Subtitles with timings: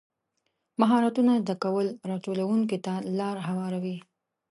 [0.79, 3.97] مهارتونه زده کول راتلونکي ته لار هواروي.